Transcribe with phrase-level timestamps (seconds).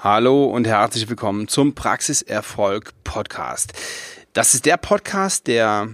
[0.00, 3.72] Hallo und herzlich willkommen zum Praxiserfolg Podcast.
[4.32, 5.88] Das ist der Podcast, der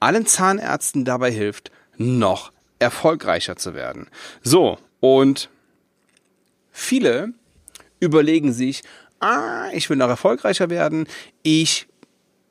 [0.00, 4.08] allen Zahnärzten dabei hilft, noch erfolgreicher zu werden.
[4.42, 5.50] So, und
[6.72, 7.32] viele
[8.00, 8.82] überlegen sich,
[9.20, 11.06] ah, ich will noch erfolgreicher werden,
[11.44, 11.86] ich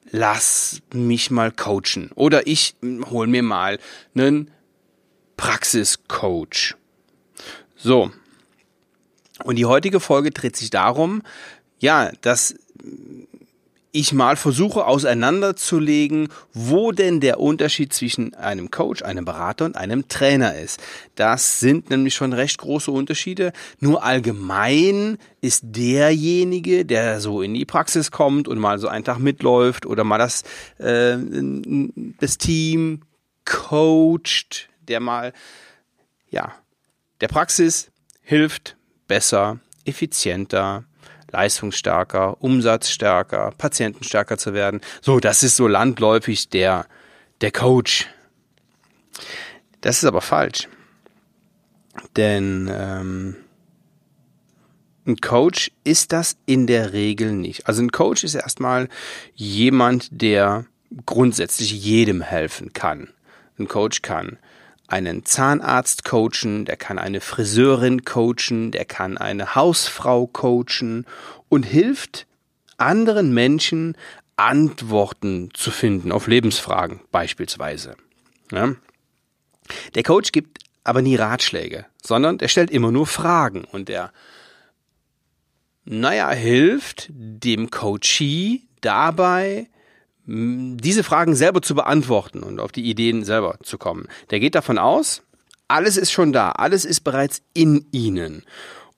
[0.10, 2.76] lass mich mal coachen oder ich
[3.12, 3.78] hol mir mal
[4.16, 4.52] einen
[5.36, 6.76] Praxiscoach.
[7.76, 8.10] So,
[9.44, 11.22] und die heutige Folge dreht sich darum,
[11.80, 12.56] ja, dass
[13.96, 20.08] ich mal versuche auseinanderzulegen, wo denn der Unterschied zwischen einem Coach, einem Berater und einem
[20.08, 20.82] Trainer ist.
[21.14, 23.54] Das sind nämlich schon recht große Unterschiede.
[23.80, 29.20] Nur allgemein ist derjenige, der so in die Praxis kommt und mal so einen Tag
[29.20, 30.42] mitläuft oder mal das,
[30.80, 31.16] äh,
[32.20, 33.04] das Team
[33.46, 35.34] coacht, der mal,
[36.32, 36.52] ja,
[37.22, 37.92] der Praxis
[38.22, 38.76] hilft,
[39.14, 40.86] besser, effizienter,
[41.32, 44.82] leistungsstärker, umsatzstärker, patientenstärker zu werden.
[45.02, 46.88] So, das ist so landläufig der,
[47.42, 48.08] der Coach.
[49.82, 50.68] Das ist aber falsch.
[52.16, 53.36] Denn ähm,
[55.06, 57.68] ein Coach ist das in der Regel nicht.
[57.68, 58.90] Also ein Coach ist erstmal
[59.36, 60.66] jemand, der
[61.06, 63.10] grundsätzlich jedem helfen kann.
[63.60, 64.40] Ein Coach kann
[64.94, 71.08] einen Zahnarzt coachen, der kann eine Friseurin coachen, der kann eine Hausfrau coachen
[71.50, 72.28] und hilft
[72.78, 73.98] anderen Menschen
[74.36, 77.96] Antworten zu finden auf Lebensfragen beispielsweise.
[78.52, 78.76] Ja?
[79.96, 84.12] Der Coach gibt aber nie Ratschläge, sondern der stellt immer nur Fragen und der,
[85.86, 89.70] naja, hilft dem Coachee dabei,
[90.26, 94.08] diese Fragen selber zu beantworten und auf die Ideen selber zu kommen.
[94.30, 95.22] Der geht davon aus,
[95.68, 98.44] alles ist schon da, alles ist bereits in ihnen.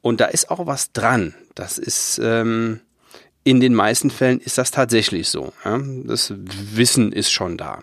[0.02, 1.34] Und da ist auch was dran.
[1.56, 2.82] Das ist ähm,
[3.44, 5.54] in den meisten Fällen ist das tatsächlich so.
[5.64, 5.80] Ja?
[6.04, 7.82] Das Wissen ist schon da.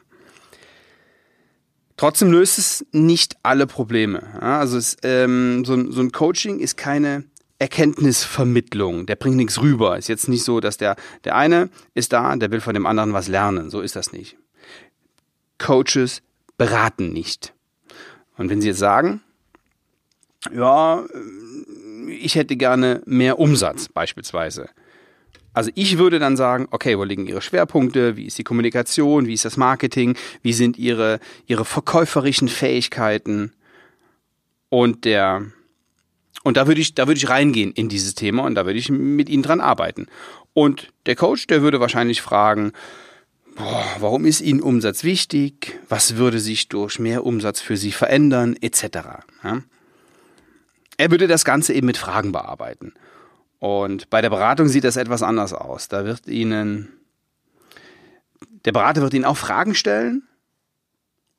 [1.97, 4.23] Trotzdem löst es nicht alle Probleme.
[4.41, 4.61] Ja?
[4.61, 7.25] Also es, ähm, so, so ein Coaching ist keine
[7.63, 9.97] Erkenntnisvermittlung, der bringt nichts rüber.
[9.97, 13.13] Ist jetzt nicht so, dass der, der eine ist da, der will von dem anderen
[13.13, 13.71] was lernen.
[13.71, 14.37] So ist das nicht.
[15.59, 16.23] Coaches
[16.59, 17.55] beraten nicht.
[18.37, 19.21] Und wenn Sie jetzt sagen,
[20.53, 21.05] ja,
[22.09, 24.69] ich hätte gerne mehr Umsatz beispielsweise.
[25.53, 28.17] Also ich würde dann sagen, okay, wo liegen Ihre Schwerpunkte?
[28.17, 29.27] Wie ist die Kommunikation?
[29.27, 30.17] Wie ist das Marketing?
[30.43, 33.53] Wie sind Ihre, Ihre verkäuferischen Fähigkeiten?
[34.69, 35.47] Und der
[36.43, 38.91] und da würde ich, da würde ich reingehen in dieses Thema und da würde ich
[38.91, 40.07] mit ihnen dran arbeiten.
[40.55, 42.73] Und der Coach, der würde wahrscheinlich fragen,
[43.55, 45.79] boah, warum ist Ihnen Umsatz wichtig?
[45.89, 48.57] Was würde sich durch mehr Umsatz für Sie verändern?
[48.61, 48.85] Etc.
[49.45, 49.63] Ja?
[50.99, 52.95] Er würde das Ganze eben mit Fragen bearbeiten.
[53.59, 55.89] Und bei der Beratung sieht das etwas anders aus.
[55.89, 56.89] Da wird Ihnen,
[58.65, 60.27] der Berater wird Ihnen auch Fragen stellen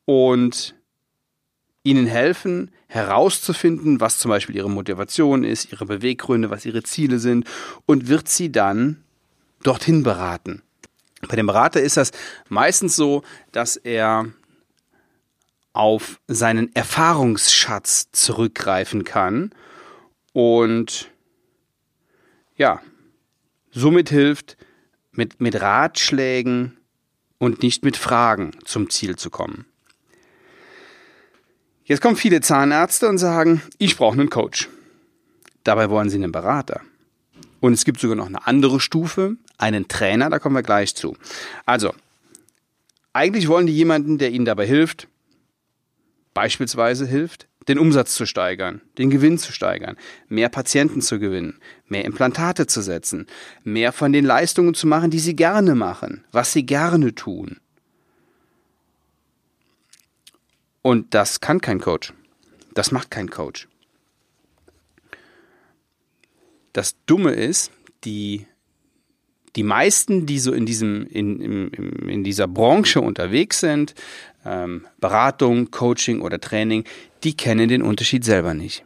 [0.05, 0.75] und
[1.83, 7.45] ihnen helfen, herauszufinden, was zum Beispiel ihre Motivation ist, ihre Beweggründe, was ihre Ziele sind
[7.85, 9.03] und wird sie dann
[9.63, 10.61] dorthin beraten.
[11.27, 12.11] Bei dem Berater ist das
[12.49, 14.27] meistens so, dass er
[15.73, 19.51] auf seinen Erfahrungsschatz zurückgreifen kann
[20.33, 21.09] und
[22.55, 22.81] ja,
[23.71, 24.57] somit hilft,
[25.11, 26.77] mit, mit Ratschlägen
[27.39, 29.65] und nicht mit Fragen zum Ziel zu kommen.
[31.93, 34.67] Jetzt kommen viele Zahnärzte und sagen, ich brauche einen Coach.
[35.63, 36.81] Dabei wollen sie einen Berater.
[37.59, 41.15] Und es gibt sogar noch eine andere Stufe, einen Trainer, da kommen wir gleich zu.
[41.67, 41.93] Also,
[43.13, 45.07] eigentlich wollen die jemanden, der ihnen dabei hilft,
[46.33, 49.95] beispielsweise hilft, den Umsatz zu steigern, den Gewinn zu steigern,
[50.29, 53.27] mehr Patienten zu gewinnen, mehr Implantate zu setzen,
[53.63, 57.59] mehr von den Leistungen zu machen, die sie gerne machen, was sie gerne tun.
[60.83, 62.13] Und das kann kein Coach.
[62.75, 63.67] Das macht kein Coach.
[66.73, 67.71] Das Dumme ist,
[68.03, 68.45] die,
[69.55, 73.95] die meisten, die so in, diesem, in, in, in dieser Branche unterwegs sind,
[74.45, 76.83] ähm, Beratung, Coaching oder Training,
[77.23, 78.83] die kennen den Unterschied selber nicht.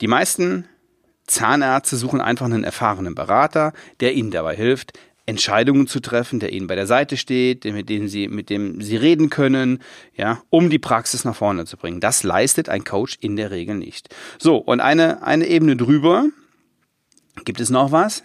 [0.00, 0.66] Die meisten
[1.26, 4.98] Zahnärzte suchen einfach einen erfahrenen Berater, der ihnen dabei hilft,
[5.30, 8.96] Entscheidungen zu treffen, der ihnen bei der Seite steht, mit dem sie, mit dem sie
[8.96, 9.78] reden können,
[10.16, 12.00] ja, um die Praxis nach vorne zu bringen.
[12.00, 14.12] Das leistet ein Coach in der Regel nicht.
[14.38, 16.26] So, und eine, eine Ebene drüber
[17.44, 18.24] gibt es noch was.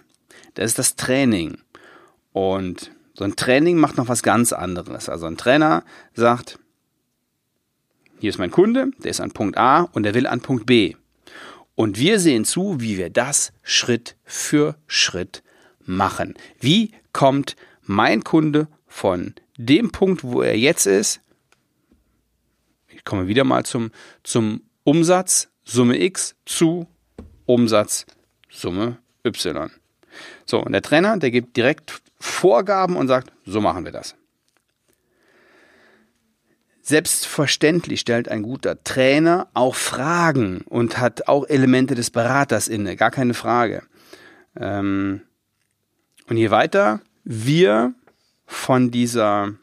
[0.54, 1.58] Das ist das Training.
[2.32, 5.08] Und so ein Training macht noch was ganz anderes.
[5.08, 6.58] Also ein Trainer sagt,
[8.18, 10.96] hier ist mein Kunde, der ist an Punkt A und der will an Punkt B.
[11.76, 15.44] Und wir sehen zu, wie wir das Schritt für Schritt
[15.86, 16.34] machen.
[16.60, 21.20] Wie kommt mein Kunde von dem Punkt, wo er jetzt ist,
[22.88, 23.90] ich komme wieder mal zum,
[24.22, 26.86] zum Umsatz, Summe X zu
[27.44, 28.06] Umsatz,
[28.50, 29.70] Summe Y.
[30.44, 34.14] So, und der Trainer, der gibt direkt Vorgaben und sagt, so machen wir das.
[36.82, 43.10] Selbstverständlich stellt ein guter Trainer auch Fragen und hat auch Elemente des Beraters inne, gar
[43.10, 43.82] keine Frage.
[44.56, 45.22] Ähm,
[46.28, 47.94] und je weiter wir
[48.46, 49.54] von dieser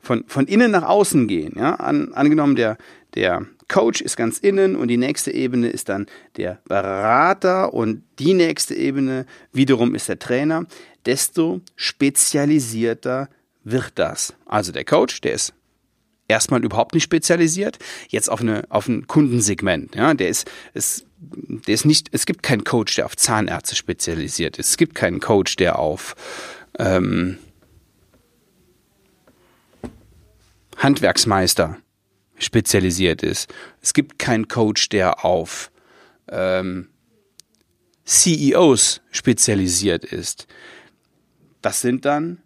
[0.00, 2.76] von, von innen nach außen gehen, ja, An, angenommen der,
[3.14, 6.06] der Coach ist ganz innen und die nächste Ebene ist dann
[6.36, 10.66] der Berater und die nächste Ebene wiederum ist der Trainer,
[11.06, 13.28] desto spezialisierter
[13.62, 14.34] wird das.
[14.44, 15.54] Also der Coach, der ist
[16.28, 19.94] erstmal überhaupt nicht spezialisiert, jetzt auf, eine, auf ein Kundensegment.
[19.94, 24.58] Ja, der ist, ist, der ist nicht, es gibt keinen Coach, der auf Zahnärzte spezialisiert
[24.58, 24.70] ist.
[24.70, 26.14] Es gibt keinen Coach, der auf
[26.78, 27.38] ähm,
[30.76, 31.78] Handwerksmeister
[32.38, 33.52] spezialisiert ist.
[33.80, 35.70] Es gibt keinen Coach, der auf
[36.28, 36.88] ähm,
[38.04, 40.46] CEOs spezialisiert ist.
[41.62, 42.42] Das sind dann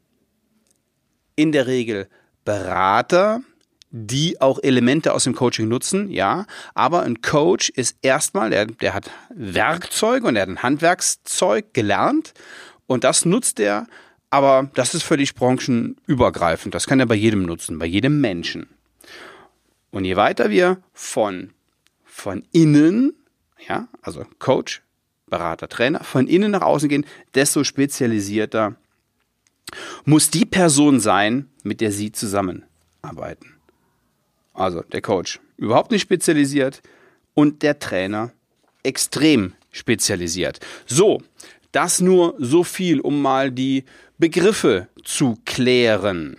[1.35, 2.09] in der Regel
[2.45, 3.43] Berater,
[3.91, 6.47] die auch Elemente aus dem Coaching nutzen, ja.
[6.75, 12.35] Aber ein Coach ist erstmal, der, der hat Werkzeuge und er hat ein Handwerkszeug gelernt
[12.87, 13.87] und das nutzt er,
[14.31, 16.75] aber das ist völlig branchenübergreifend.
[16.75, 18.69] Das kann er bei jedem nutzen, bei jedem Menschen.
[19.91, 21.51] Und je weiter wir von,
[22.05, 23.15] von innen,
[23.67, 24.83] ja, also Coach,
[25.27, 28.77] Berater, Trainer, von innen nach außen gehen, desto spezialisierter
[30.05, 33.58] muss die Person sein, mit der Sie zusammenarbeiten.
[34.59, 36.83] Also der Coach überhaupt nicht spezialisiert
[37.35, 38.33] und der Trainer
[38.83, 40.59] extrem spezialisiert.
[40.85, 41.23] So,
[41.71, 43.85] das nur so viel, um mal die
[44.19, 46.39] Begriffe zu klären.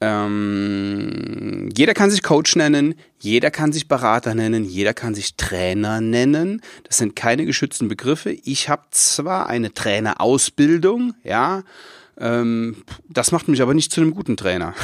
[0.00, 6.00] Ähm, jeder kann sich Coach nennen, jeder kann sich Berater nennen, jeder kann sich Trainer
[6.00, 6.62] nennen.
[6.84, 8.30] Das sind keine geschützten Begriffe.
[8.30, 11.64] Ich habe zwar eine Trainerausbildung, ja,
[12.20, 14.74] ähm, das macht mich aber nicht zu einem guten Trainer.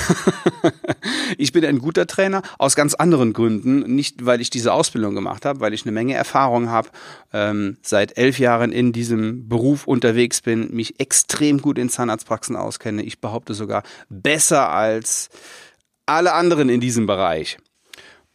[1.38, 3.80] ich bin ein guter Trainer aus ganz anderen Gründen.
[3.94, 6.90] Nicht, weil ich diese Ausbildung gemacht habe, weil ich eine Menge Erfahrung habe,
[7.32, 13.02] ähm, seit elf Jahren in diesem Beruf unterwegs bin, mich extrem gut in Zahnarztpraxen auskenne.
[13.02, 15.28] Ich behaupte sogar besser als
[16.06, 17.58] alle anderen in diesem Bereich.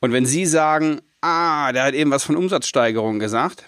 [0.01, 3.63] Und wenn Sie sagen, ah, der hat eben was von Umsatzsteigerung gesagt,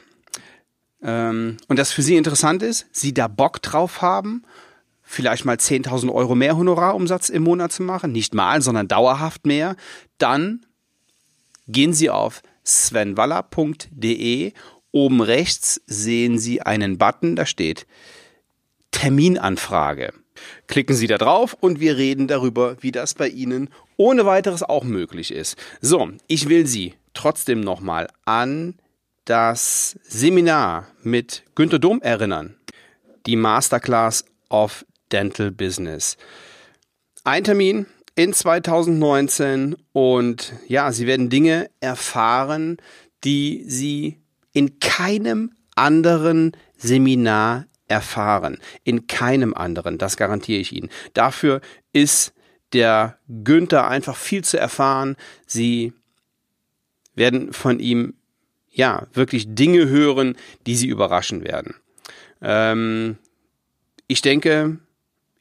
[1.04, 4.44] ähm, und das für Sie interessant ist, Sie da Bock drauf haben
[5.12, 9.76] vielleicht mal 10.000 Euro mehr Honorarumsatz im Monat zu machen, nicht mal, sondern dauerhaft mehr,
[10.18, 10.66] dann
[11.68, 14.54] gehen Sie auf svenwaller.de.
[14.92, 17.88] Oben rechts sehen Sie einen Button, da steht
[18.92, 20.14] Terminanfrage.
[20.68, 24.84] Klicken Sie da drauf und wir reden darüber, wie das bei Ihnen ohne weiteres auch
[24.84, 25.58] möglich ist.
[25.82, 28.76] So, ich will Sie trotzdem nochmal an
[29.26, 32.56] das Seminar mit Günter Dom erinnern.
[33.28, 36.18] Die Masterclass of Dental Business.
[37.24, 37.86] Ein Termin
[38.16, 42.78] in 2019 und ja, Sie werden Dinge erfahren,
[43.24, 44.20] die Sie
[44.54, 48.58] in keinem anderen Seminar erfahren.
[48.84, 50.90] In keinem anderen, das garantiere ich Ihnen.
[51.14, 51.62] Dafür
[51.94, 52.34] ist
[52.74, 55.16] der Günther einfach viel zu erfahren.
[55.46, 55.94] Sie
[57.16, 58.16] werden von ihm
[58.70, 61.76] ja wirklich Dinge hören, die Sie überraschen werden.
[62.42, 63.18] Ähm,
[64.08, 64.80] ich denke,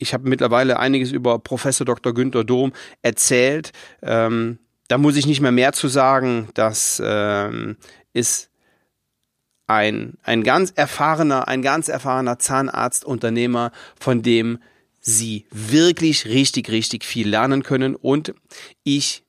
[0.00, 2.12] ich habe mittlerweile einiges über Professor Dr.
[2.14, 3.72] Günther Dom erzählt.
[4.02, 6.48] Ähm, da muss ich nicht mehr mehr zu sagen.
[6.54, 7.76] Das ähm,
[8.12, 8.50] ist
[9.66, 14.58] ein, ein ganz erfahrener, ein ganz erfahrener Zahnarztunternehmer, von dem
[15.02, 17.94] Sie wirklich richtig, richtig viel lernen können.
[17.94, 18.34] Und
[18.82, 19.22] ich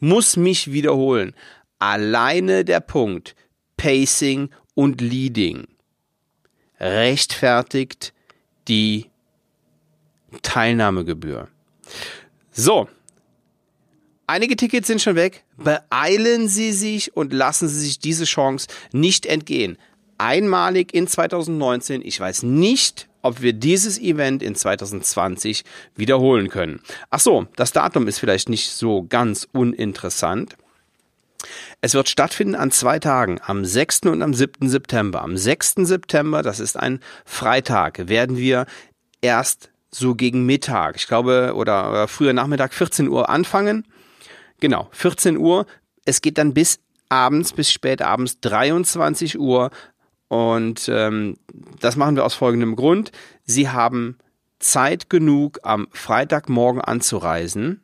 [0.00, 1.34] muss mich wiederholen.
[1.78, 3.36] Alleine der Punkt
[3.76, 5.66] Pacing und Leading
[6.80, 8.12] rechtfertigt
[8.68, 9.11] die
[10.42, 11.48] Teilnahmegebühr.
[12.52, 12.88] So.
[14.26, 15.44] Einige Tickets sind schon weg.
[15.56, 19.76] Beeilen Sie sich und lassen Sie sich diese Chance nicht entgehen.
[20.16, 22.02] Einmalig in 2019.
[22.02, 25.64] Ich weiß nicht, ob wir dieses Event in 2020
[25.96, 26.80] wiederholen können.
[27.10, 30.56] Ach so, das Datum ist vielleicht nicht so ganz uninteressant.
[31.80, 34.02] Es wird stattfinden an zwei Tagen, am 6.
[34.02, 34.68] und am 7.
[34.68, 35.22] September.
[35.22, 35.74] Am 6.
[35.78, 38.66] September, das ist ein Freitag, werden wir
[39.20, 43.86] erst so gegen Mittag, ich glaube, oder, oder früher Nachmittag, 14 Uhr anfangen.
[44.60, 45.66] Genau, 14 Uhr.
[46.04, 49.70] Es geht dann bis abends bis spät abends 23 Uhr.
[50.28, 51.36] Und ähm,
[51.80, 53.12] das machen wir aus folgendem Grund.
[53.44, 54.16] Sie haben
[54.58, 57.82] Zeit genug, am Freitagmorgen anzureisen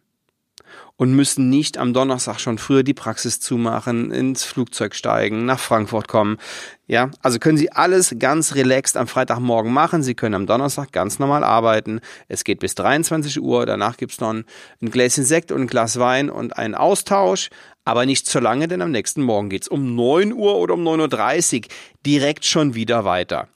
[0.96, 6.08] und müssen nicht am Donnerstag schon früher die Praxis zumachen, ins Flugzeug steigen, nach Frankfurt
[6.08, 6.38] kommen.
[6.86, 10.02] Ja, also können Sie alles ganz relaxed am Freitagmorgen machen.
[10.02, 12.00] Sie können am Donnerstag ganz normal arbeiten.
[12.26, 13.64] Es geht bis 23 Uhr.
[13.64, 14.44] Danach gibt's noch ein,
[14.80, 17.50] Gläschen Sekt und ein Glas Wein und einen Austausch.
[17.84, 21.62] Aber nicht zu lange, denn am nächsten Morgen geht's um 9 Uhr oder um 9.30
[21.62, 21.68] Uhr
[22.04, 23.48] direkt schon wieder weiter.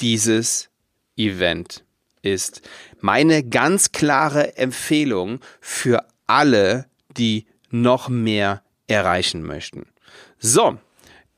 [0.00, 0.70] Dieses
[1.16, 1.84] Event
[2.22, 2.62] ist
[3.00, 9.86] meine ganz klare Empfehlung für alle, die noch mehr erreichen möchten.
[10.38, 10.78] So,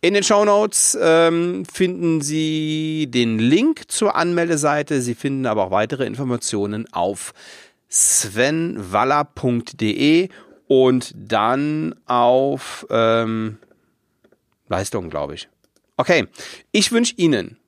[0.02, 5.02] in den Show Notes ähm, finden Sie den Link zur Anmeldeseite.
[5.02, 7.34] Sie finden aber auch weitere Informationen auf
[7.90, 10.30] svenwaller.de
[10.68, 13.58] und dann auf ähm,
[14.68, 15.50] Leistung, glaube ich.
[15.98, 16.28] Okay,
[16.72, 17.59] ich wünsche Ihnen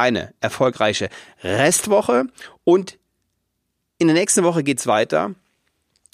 [0.00, 1.08] eine erfolgreiche
[1.42, 2.26] Restwoche
[2.64, 2.98] und
[3.98, 5.34] in der nächsten Woche geht's weiter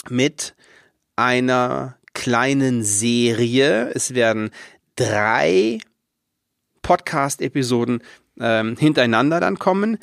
[0.09, 0.55] mit
[1.15, 3.91] einer kleinen Serie.
[3.95, 4.51] Es werden
[4.97, 5.79] drei
[6.83, 8.03] Podcast-Episoden
[8.41, 9.99] ähm, hintereinander dann kommen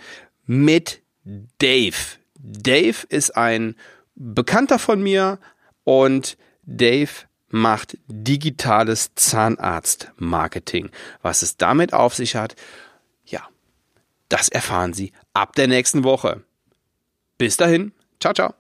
[0.45, 1.95] mit Dave.
[2.35, 3.75] Dave ist ein
[4.15, 5.39] Bekannter von mir
[5.83, 7.11] und Dave
[7.49, 10.89] macht digitales Zahnarzt-Marketing.
[11.21, 12.55] Was es damit auf sich hat,
[14.33, 16.43] das erfahren Sie ab der nächsten Woche.
[17.37, 18.55] Bis dahin, ciao, ciao.